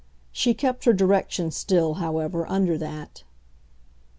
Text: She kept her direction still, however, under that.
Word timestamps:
She 0.31 0.55
kept 0.55 0.85
her 0.85 0.93
direction 0.93 1.51
still, 1.51 1.93
however, 1.93 2.47
under 2.49 2.75
that. 2.75 3.21